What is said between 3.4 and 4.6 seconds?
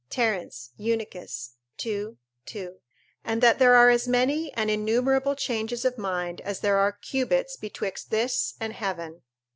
that there are as many